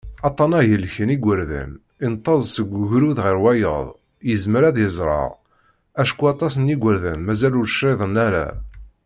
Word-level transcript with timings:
Aṭṭan-a, 0.27 0.59
ihelken 0.63 1.13
yigerdan, 1.13 1.71
ineṭṭeḍ 2.05 2.39
seg 2.45 2.69
ugrud 2.81 3.17
ɣer 3.25 3.37
wayeḍ, 3.43 3.87
yezmer 4.29 4.63
ad 4.69 4.77
yezreɛ, 4.79 5.25
acku 6.01 6.23
aṭas 6.33 6.53
n 6.57 6.69
yigerdan 6.71 7.19
mazal 7.25 7.53
ur 7.61 7.67
criḍen 7.75 8.15
ara. 8.27 8.47